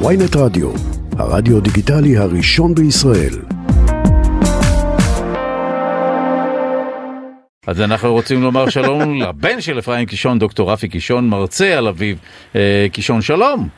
[0.00, 0.70] ויינט רדיו,
[1.18, 3.34] הרדיו דיגיטלי הראשון בישראל.
[7.66, 12.16] אז אנחנו רוצים לומר שלום לבן של אפרים קישון, דוקטור רפי קישון, מרצה על אביו
[12.56, 13.68] אה, קישון, שלום.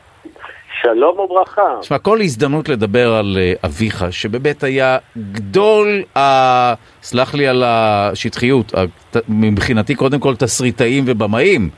[0.81, 1.61] שלום וברכה.
[1.81, 4.97] תשמע, כל הזדמנות לדבר על אה, אביך, שבאמת היה
[5.31, 6.73] גדול, ה...
[7.03, 8.73] סלח לי על השטחיות,
[9.29, 11.69] מבחינתי קודם כל תסריטאים ובמאים.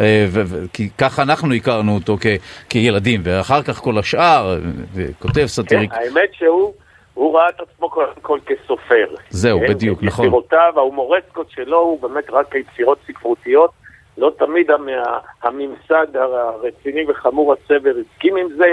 [0.00, 0.26] אה,
[0.72, 2.26] כי ככה אנחנו הכרנו אותו כ-
[2.68, 4.58] כילדים, ואחר כך כל השאר,
[4.94, 5.90] וכותב כן, סאטיריק.
[5.94, 6.72] האמת שהוא
[7.14, 9.06] הוא ראה את עצמו קודם כל כסופר.
[9.30, 10.24] זהו, כן, בדיוק, נכון.
[10.26, 13.70] יצירותיו, ההומורסקות שלו הוא באמת רק יצירות ספרותיות.
[14.18, 14.88] לא תמיד המ-
[15.42, 18.66] הממסד הרציני וחמור הסבר הסכים עם זה,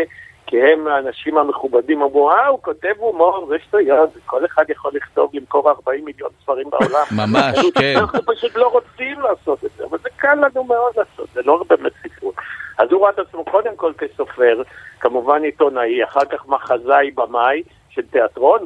[0.54, 5.30] כי הם האנשים המכובדים אמרו, אה, הוא כותב הומור, זה שטויות, כל אחד יכול לכתוב,
[5.34, 7.06] למכור 40 מיליון ספרים בעולם.
[7.12, 7.94] ממש, כן.
[7.98, 11.64] אנחנו פשוט לא רוצים לעשות את זה, אבל זה קל לנו מאוד לעשות, זה לא
[11.70, 12.36] באמת ספרות.
[12.78, 14.62] אז הוא ראה את עצמו קודם כל כסופר,
[15.00, 17.64] כמובן עיתונאי, אחר כך מחזאי במאי
[17.96, 18.60] של תיאטרון,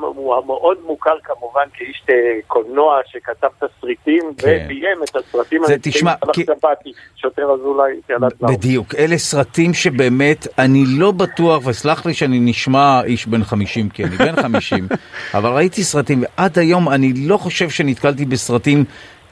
[0.00, 2.14] והוא מאוד מוכר כמובן כאיש אה,
[2.46, 4.64] קולנוע שכתב תסריטים כן.
[4.66, 8.52] וביים את הסרטים זה, הנפלאים תשמע, כי- שבתי, שוטר אזולאי, תעלת לאור.
[8.56, 14.04] בדיוק, אלה סרטים שבאמת, אני לא בטוח, וסלח לי שאני נשמע איש בן 50, כי
[14.04, 14.88] אני בן 50,
[15.34, 18.84] אבל ראיתי סרטים, ועד היום אני לא חושב שנתקלתי בסרטים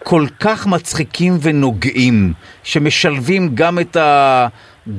[0.05, 4.47] כל כך מצחיקים ונוגעים, שמשלבים גם את ה...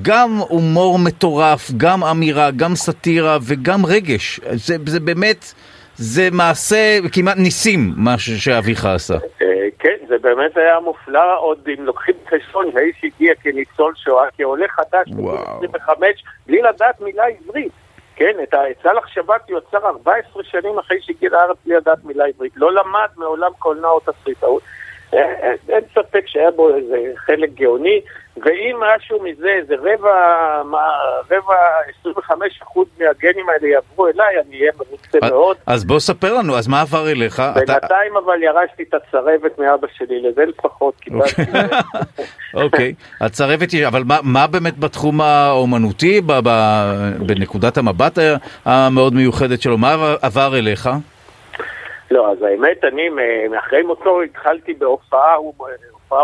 [0.02, 4.40] גם הומור מטורף, גם אמירה, גם סאטירה וגם רגש.
[4.54, 5.54] זה, זה באמת,
[5.96, 9.14] זה מעשה כמעט ניסים, מה ש- שאביך עשה.
[9.14, 9.48] אה,
[9.80, 15.08] כן, זה באמת היה מופלא, עוד אם לוקחים חשבון שהאיש הגיע כניצול שואה, כעולה חדש,
[15.08, 15.58] בגיל וואו.
[15.58, 16.08] 25,
[16.48, 17.72] בלי לדעת מילה עברית.
[18.16, 22.54] כן, את סאלח שבתי הוא יצר 14 שנים אחרי שהגיע לארץ בלי לדעת מילה עברית.
[22.56, 24.62] לא למד מעולם קולנוע או תסריטאות.
[25.14, 28.02] אה, אה, אין ספק שהיה בו איזה חלק גאוני,
[28.46, 30.14] ואם משהו מזה, איזה רבע,
[30.72, 30.78] מה,
[31.32, 31.54] רבע,
[32.02, 35.58] 25 אחוז מהגנים האלה יעברו אליי, אני אהיה מרוצה מאוד.
[35.68, 37.40] אז בוא ספר לנו, אז מה עבר אליך?
[37.40, 41.42] אתה- בינתיים אבל ירשתי את הצרבת מאבא שלי, לזה לפחות קיבלתי.
[42.54, 46.22] אוקיי, הצרבת אבל מה, מה באמת בתחום האומנותי,
[47.20, 48.17] בנקודת המבט
[48.66, 50.90] המאוד מיוחדת שלו, מה עבר אליך?
[52.12, 56.23] לא, אז האמת, אני מ- אחרי מותו התחלתי בהופעה הופעה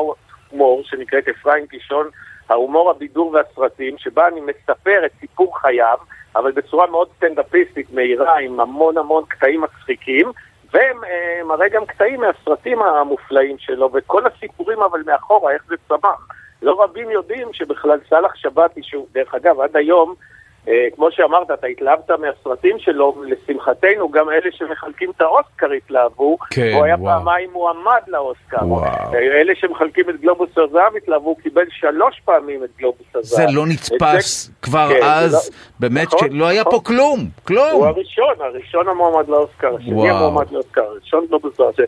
[0.49, 2.09] הומור שנקראת אפרים קישון,
[2.49, 5.97] ההומור, הבידור והסרטים, שבה אני מספר את סיפור חייו,
[6.35, 10.31] אבל בצורה מאוד סטנדאפיסטית, מהירה, עם המון המון קטעים מצחיקים.
[10.73, 16.27] ומראה גם קטעים מהסרטים המופלאים שלו, ואת כל הסיפורים אבל מאחורה, איך זה צמח.
[16.61, 20.15] לא רבים יודעים שבכלל סאלח שבתי, שהוא דרך אגב עד היום, אה,
[20.95, 26.83] כמו שאמרת, אתה התלהבת מהסרטים שלו, לשמחתנו גם אלה שמחלקים את האוסקר התלהבו, כן, הוא
[26.85, 27.19] היה וואו.
[27.19, 28.65] פעמיים מועמד לאוסקר.
[28.67, 28.83] וואו.
[29.13, 33.47] אה, אלה שמחלקים את גלובוס הזהב התלהבו, הוא קיבל שלוש פעמים את גלובוס הזהב.
[33.47, 36.71] זה לא נתפס את כבר כן, זה אז, לא- באמת נכון, שלא היה נכון.
[36.73, 37.83] פה כלום, הוא כלום.
[37.83, 40.09] הראשון, הראשון המועמד לאוסקר, השני.
[40.09, 41.85] המועמד לאוסקר, הראשון גלובוס הזהב.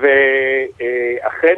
[0.00, 1.56] ואכן,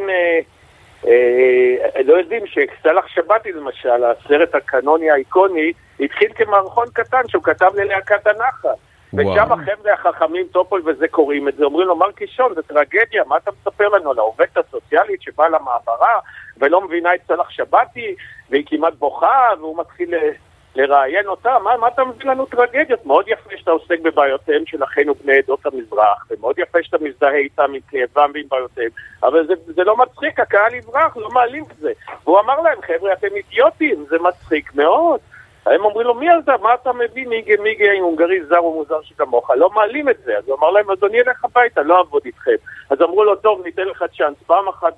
[2.05, 8.69] לא יודעים שסאלח שבתי למשל, הסרט הקנוני האיקוני, התחיל כמערכון קטן שהוא כתב ללהקת הנחל.
[9.15, 13.37] ושם החבר'ה החכמים, טופול וזה קוראים את זה, אומרים לו, מר קישון, זה טרגדיה, מה
[13.37, 16.19] אתה מספר לנו על העובדת הסוציאלית שבאה למעברה
[16.57, 18.15] ולא מבינה את סלאח שבתי,
[18.51, 20.31] והיא כמעט בוכה, והוא מתחיל ל-
[20.79, 23.07] לראיין אותה, מה, מה אתה מביא לנו טרגדיות?
[23.07, 27.73] מאוד יפה שאתה עוסק בבעיותיהם של אחינו בני עדות המזרח, ומאוד יפה שאתה מזדהה איתם,
[27.75, 28.91] עם כאבם ועם בעיותיהם,
[29.23, 31.93] אבל זה, זה לא מצחיק, הקהל יברח, לא מעלים את זה.
[32.25, 35.21] והוא אמר להם, חבר'ה, אתם אידיוטים, זה מצחיק מאוד.
[35.67, 36.53] הם אומרים לו, מי אתה?
[36.63, 37.27] מה אתה מביא?
[37.29, 39.51] מיגה מיגה עם הונגרי זר ומוזר שכמוך?
[39.51, 40.39] לא מעלים את זה.
[40.39, 42.55] אז הוא אמר להם, אדוני ילך הביתה, לא אעבוד איתכם.
[42.91, 44.37] אז אמרו לו, טוב, ניתן לך צ'אנס.
[44.47, 44.95] פעם אחת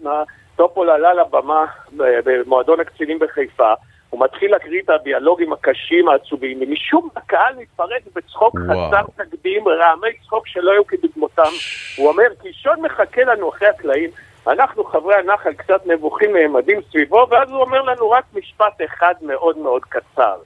[0.56, 1.64] טופול עלה לבמה
[1.96, 3.72] ב- במועדון הקצינים בחיפה,
[4.10, 8.88] הוא מתחיל להקריא את הדיאלוגים הקשים, העצובים, ומשום הקהל מתפרץ בצחוק וואו.
[8.88, 11.50] חסר תקדים, רעמי צחוק שלא היו כדוגמותם.
[11.96, 14.10] הוא אומר, קישון מחכה לנו אחרי הקלעים,
[14.46, 19.58] אנחנו חברי הנחל קצת נבוכים נעמדים סביבו, ואז הוא אומר לנו רק משפט אחד מאוד
[19.58, 20.36] מאוד קצר.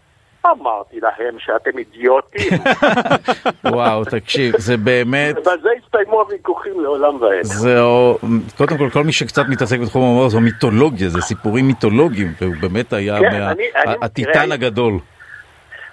[0.51, 2.59] אמרתי להם שאתם אידיוטים.
[3.75, 7.43] וואו, תקשיב, זה באמת, ובזה הסתיימו הוויכוחים לעולם ועד.
[7.45, 7.79] זה,
[8.57, 12.93] קודם כל, כל מי שקצת מתעסק בתחום ההומור זו מיתולוגיה, זה סיפורים מיתולוגיים, והוא באמת
[12.93, 14.93] היה כן, מה- אני- אני- הטיטן תראה, הגדול.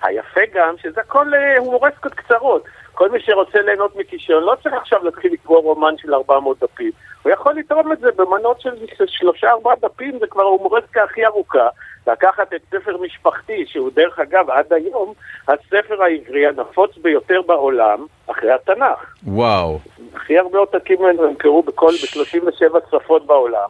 [0.03, 2.63] היפה גם שזה הכל אה, הומורסקות קצרות.
[3.01, 6.91] כל מי שרוצה ליהנות מכישרון לא צריך עכשיו להתחיל לקרוא רומן של 400 דפים.
[7.23, 8.69] הוא יכול לתרום את זה במנות של
[9.07, 11.67] שלושה ארבעה דפים, זה כבר ההומורסקה הכי ארוכה.
[12.07, 15.13] לקחת את ספר משפחתי, שהוא דרך אגב עד היום
[15.47, 19.15] הספר העברי הנפוץ ביותר בעולם, אחרי התנ"ך.
[19.27, 19.79] וואו.
[20.15, 23.69] הכי הרבה עותקים ממנו נמכרו בכל, ב-37 שפות בעולם.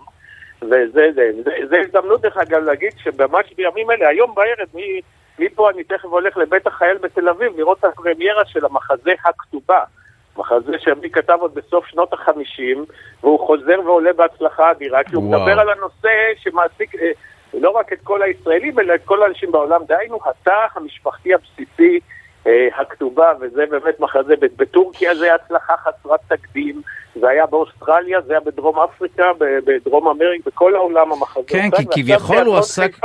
[0.62, 4.68] וזה זה, זה, זה הזדמנות דרך אגב להגיד שממש בימים אלה, היום בערב,
[5.40, 9.80] מפה אני תכף הולך לבית החייל בתל אביב לראות את הפרמיירה של המחזה הכתובה.
[10.38, 12.86] מחזה שאבי כתב עוד בסוף שנות החמישים,
[13.24, 15.40] והוא חוזר ועולה בהצלחה אדירה, כי הוא וואו.
[15.40, 17.12] מדבר על הנושא שמעסיק אה,
[17.54, 19.82] לא רק את כל הישראלים, אלא את כל האנשים בעולם.
[19.88, 22.00] דהיינו, התא המשפחתי הבסיסי,
[22.78, 24.34] הכתובה, וזה באמת מחזה.
[24.58, 26.82] בטורקיה זה היה הצלחה חסרת תקדים,
[27.16, 31.42] זה היה באוסטרליה, זה היה בדרום אפריקה, בדרום אמריקה, בכל העולם המחזה.
[31.48, 33.00] כן, כי כביכול הוא עסק-.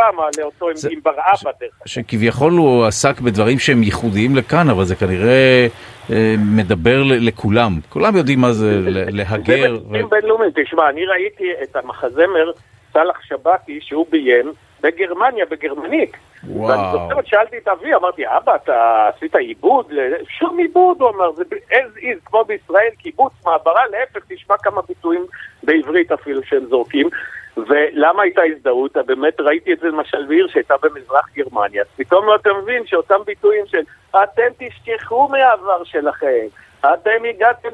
[1.86, 5.66] שכביכול הוא עסק בדברים שהם ייחודיים לכאן, אבל זה כנראה
[6.10, 7.72] אה, מדבר לכולם.
[7.88, 9.76] כולם יודעים מה זה להגר.
[9.76, 10.50] זה בינלאומיים.
[10.54, 12.52] תשמע, אני ראיתי את המחזמר
[12.92, 16.12] סאלח שבתי שהוא ביים בגרמניה, בגרמנית.
[16.44, 16.68] וואו.
[16.68, 19.92] ואני זוכר, שאלתי את אבי, אמרתי, אבא, אתה עשית עיבוד?
[20.28, 25.26] שום עיבוד, הוא אמר, זה as is, כמו בישראל, קיבוץ, מעברה, להפך, תשמע כמה ביטויים
[25.62, 27.08] בעברית אפילו שהם זורקים.
[27.56, 28.96] ולמה הייתה הזדהות?
[29.06, 31.84] באמת ראיתי את זה למשל בעיר שהייתה במזרח גרמניה.
[31.96, 36.46] פתאום אתה מבין שאותם ביטויים של אתם תשכחו מהעבר שלכם,
[36.94, 37.68] אתם הגעתם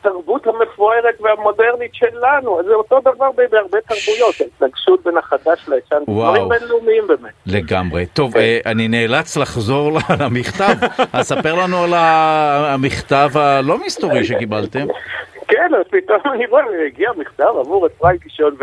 [0.00, 6.02] לתרבות המפוארת והמודרנית שלנו, אז זה אותו דבר בהרבה תרבויות, ההתנגשות בין החדש לישן.
[6.08, 7.32] דברים בינלאומיים באמת.
[7.46, 8.06] לגמרי.
[8.06, 8.38] טוב, כן.
[8.38, 9.90] אה, אני נאלץ לחזור
[10.20, 10.74] למכתב.
[11.12, 14.86] אז ספר לנו על המכתב הלא מסתורי שקיבלתם.
[15.48, 18.56] כן, אז פתאום אני רואה, הגיע מכתב עבור אפרים קישון,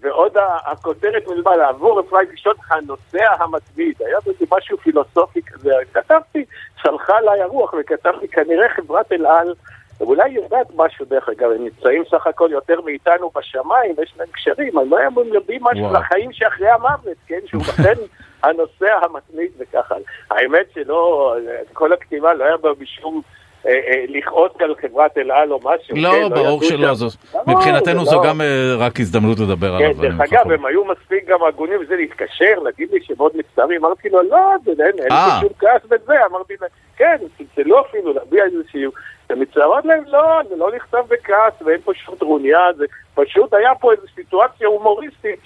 [0.00, 3.94] ועוד ה- הכותרת מלמעלה, עבור אפרים קישון, הנוסע המתמיד.
[4.06, 5.70] היה בזה משהו פילוסופי כזה.
[5.94, 6.44] כתבתי,
[6.82, 9.54] שלחה עליי הרוח, וכתבתי, כנראה חברת אל על,
[10.00, 14.28] אולי היא יודעת משהו דרך אגב, הם נמצאים סך הכל יותר מאיתנו בשמיים, ויש להם
[14.32, 15.94] קשרים, אז אולי הם יודעים משהו וואו.
[15.94, 17.38] לחיים שאחרי המוות, כן?
[17.46, 17.94] שהוא לכן
[18.42, 19.94] הנוסע המתמיד וככה.
[20.30, 21.34] האמת שלא,
[21.72, 23.22] כל הכתיבה לא היה בה משום...
[23.66, 25.94] אה, אה, לכעוס על חברת אל על או משהו.
[25.94, 26.94] כן, לא, ברור שלא.
[26.94, 27.06] זו-
[27.46, 28.46] מבחינתנו זה זו לא- גם אה,
[28.78, 29.94] רק הזדמנות לדבר עליו.
[29.94, 30.50] כן, אני דרך אגב.
[30.50, 34.70] הם היו מספיק גם הגונים וזה להתקשר, להגיד לי שמאוד מצטערים, אמרתי לו, לא, זה
[34.70, 35.08] אין אין.
[35.12, 38.92] לי שום כעס בזה, אמרתי להם, כן, צלצלו אפילו, להביע איזשהו,
[39.30, 42.84] הם מצטערות להם, לא, זה לא נכתב בכעס ואין פה שום טרוניה, זה
[43.14, 45.40] פשוט היה פה איזו סיטואציה הומוריסטית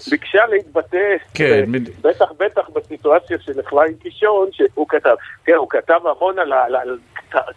[0.00, 1.64] שביקשה להתבטא, כן,
[2.00, 5.14] בטח בטח בסיטואציה של אפרים קישון, שהוא כתב,
[5.44, 6.98] כן, הוא כתב המון על על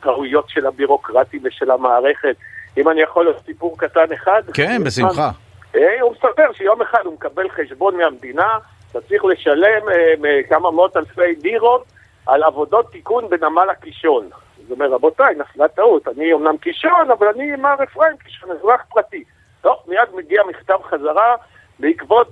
[0.02, 2.36] טעויות של הבירוקרטים ושל המערכת.
[2.78, 4.42] אם אני יכול לעשות סיפור קטן אחד.
[4.54, 5.30] כן, בשמחה.
[5.76, 8.58] אה, הוא מספר שיום אחד הוא מקבל חשבון מהמדינה,
[8.92, 11.86] אתה צריך לשלם אה, כמה מאות אלפי לירות
[12.26, 14.30] על עבודות תיקון בנמל הקישון.
[14.68, 19.24] הוא אומר, רבותיי, נפלה טעות, אני אמנם קישון, אבל אני מר אפרים קישון, אזרח פרטי.
[19.66, 21.36] לא, מיד מגיע מכתב חזרה,
[21.82, 22.28] בעקבות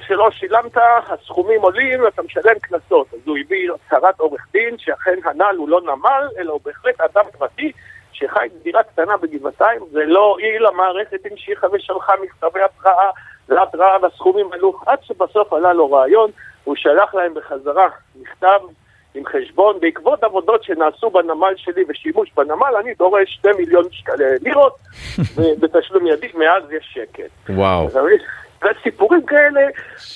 [0.00, 0.76] שלא, שילמת,
[1.08, 3.06] הסכומים עולים ואתה משלם קנסות.
[3.14, 7.24] אז הוא הביא הצהרת עורך דין, שאכן הנ"ל הוא לא נמל, אלא הוא בהחלט אדם
[7.38, 7.72] פרטי,
[8.12, 13.10] שחי בדירה קטנה בגבעתיים, זה לא הועיל, המערכת המשיכה ושלחה מכתבי התראה,
[13.48, 16.30] להתראה והסכומים עלו, עד שבסוף עלה לו רעיון,
[16.64, 17.88] הוא שלח להם בחזרה
[18.20, 18.58] מכתב
[19.14, 24.76] עם חשבון, בעקבות עבודות שנעשו בנמל שלי ושימוש בנמל, אני דורש 2 מיליון שקל לירות,
[25.36, 27.30] ובתשלום ידי, מאז יש שקט.
[27.48, 27.88] וואו.
[28.64, 29.60] וסיפורים כאלה,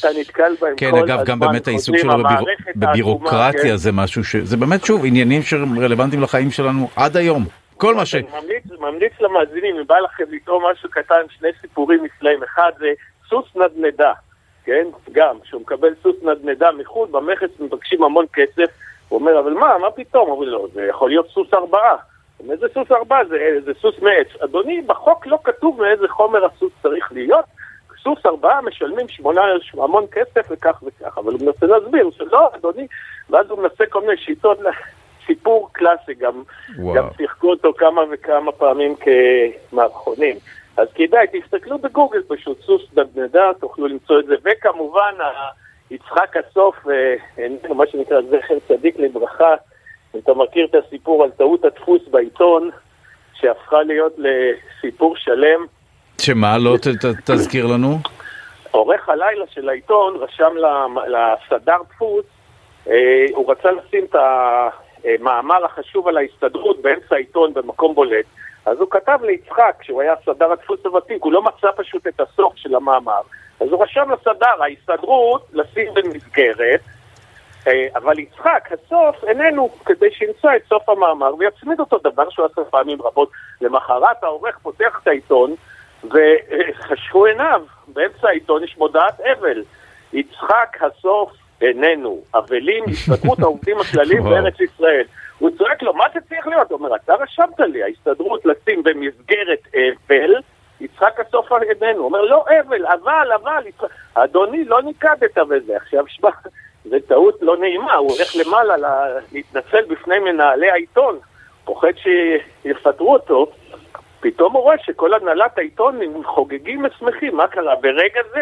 [0.01, 3.77] אתה נתקל בהם כן, כל אגב, גם באמת העיסוק שלו בביר- בבירוקרטיה כן.
[3.77, 4.37] זה משהו ש...
[4.37, 7.45] זה באמת, שוב, עניינים שרלוונטיים לחיים שלנו עד היום.
[7.77, 8.15] כל מה ש...
[8.15, 12.43] אני ממליץ, ממליץ למאזינים, אם בא לכם לטעום משהו קטן, שני סיפורים נפלאים.
[12.43, 12.87] אחד זה
[13.29, 14.13] סוס נדנדה,
[14.65, 14.87] כן?
[15.13, 18.71] גם, שהוא מקבל סוס נדנדה מחו"ל, במכס מבקשים המון כסף.
[19.09, 20.31] הוא אומר, אבל מה, מה פתאום?
[20.31, 21.97] אומרים לו, זה יכול להיות סוס ארבעה.
[22.37, 24.43] הוא אומר, זה סוס ארבעה, זה, זה סוס מעץ.
[24.45, 27.45] אדוני, בחוק לא כתוב מאיזה חומר הסוס צריך להיות.
[28.07, 32.87] סוס ארבעה משלמים שמונה, המון כסף וכך וכך, אבל הוא מנסה להסביר שלא, אדוני,
[33.31, 34.59] ואז הוא מנסה כל מיני שיטות,
[35.27, 36.43] סיפור קלאסי, גם,
[36.79, 36.95] וואו.
[36.95, 40.37] גם שיחקו אותו כמה וכמה פעמים כמערכונים.
[40.77, 45.15] אז כדאי, תסתכלו בגוגל פשוט, סוס נדנדה, תוכלו למצוא את זה, וכמובן,
[45.91, 49.55] יצחק הסוף, אה, מה שנקרא זכר צדיק לברכה,
[50.15, 52.71] אם אתה מכיר את הסיפור על טעות הדפוס בעיתון,
[53.35, 55.67] שהפכה להיות לסיפור שלם,
[56.21, 57.99] שמה, לא ת- ת- תזכיר לנו?
[58.71, 60.53] עורך הלילה של העיתון רשם
[61.07, 62.25] לסדר דפוס,
[62.89, 64.15] אה, הוא רצה לשים את
[65.05, 68.25] המאמר החשוב על ההסתדרות באמצע העיתון במקום בולט.
[68.67, 72.53] אז הוא כתב ליצחק, שהוא היה סדר הדפוס הוותיק, הוא לא מצא פשוט את הסוף
[72.57, 73.21] של המאמר.
[73.61, 76.81] אז הוא רשם לסדר, ההסתדרות, לשים במסגרת,
[77.67, 82.71] אה, אבל יצחק, הסוף איננו, כדי שימצא את סוף המאמר ויצמיד אותו, דבר שהוא עשה
[82.71, 83.31] פעמים רבות.
[83.61, 85.55] למחרת העורך פותח את העיתון,
[86.13, 89.63] וחשכו עיניו, באמצע העיתון יש מודעת אבל.
[90.13, 94.23] יצחק הסוף איננו, אבלים הסתדרות העובדים הכלליים.
[94.23, 95.05] בארץ ישראל.
[95.39, 96.71] הוא צועק לו, מה זה צריך להיות?
[96.71, 100.35] הוא אומר, אתה רשמת לי, ההסתדרות לשים במסגרת אבל,
[100.81, 101.99] יצחק הסוף איננו.
[101.99, 103.63] הוא אומר, לא אבל, אבל, אבל.
[104.15, 105.77] אדוני, לא ניקדת בזה.
[105.77, 106.31] עכשיו, שמע,
[106.85, 111.19] זה טעות לא נעימה, הוא הולך למעלה לה- להתנצל בפני מנהלי העיתון,
[111.65, 113.51] פוחד שיפטרו אותו,
[114.27, 117.75] פתאום הוא רואה שכל הנהלת העיתון חוגגים ושמחים, מה קרה?
[117.77, 118.41] ברגע זה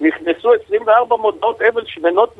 [0.00, 2.38] נכנסו 24 מודעות אבל שמנות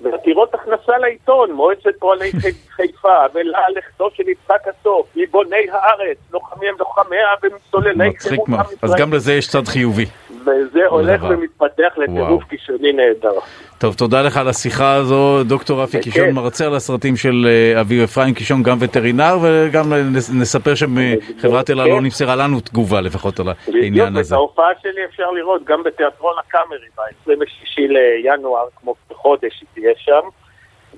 [0.00, 6.66] ועתירות הכנסה לעיתון, מועצת פועלי חי- חיפה, ולאה לכתו של יצחק הסוף, מבוני הארץ, לוחמי
[6.78, 8.60] לוחמיה ומסוללי מצחיק חירות מאוד.
[8.60, 9.00] עם אז ישראל.
[9.00, 10.04] גם לזה יש צד חיובי.
[10.46, 11.30] וזה הולך דבר.
[11.38, 13.32] ומתפתח לטירוף כישרוני נהדר.
[13.78, 16.00] טוב, תודה לך על השיחה הזו, דוקטור רפי.
[16.00, 21.70] קישון, מרצה על הסרטים של אה, אביב אפרים קישון, גם וטרינר, וגם נס- נספר שחברת
[21.70, 22.00] אלה לא.
[22.00, 24.34] נמסרה לנו תגובה לפחות על בדיוק, העניין את הזה.
[24.34, 30.28] ההופעה שלי אפשר לראות גם בתיאטרון הקאמרי ב-26 לינואר, כמו חודש היא תהיה שם,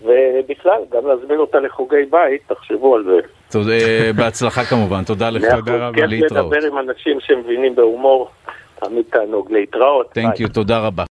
[0.03, 3.19] ובכלל, גם להזמין אותה לחוגי בית, תחשבו על זה.
[3.51, 5.45] תודה, אה, בהצלחה כמובן, תודה לך.
[5.45, 5.65] אחוז,
[5.95, 6.53] כיף להתראות.
[6.53, 8.31] לדבר עם אנשים שמבינים בהומור,
[8.81, 10.11] תמיד תענוג להתראות.
[10.49, 11.05] תודה רבה.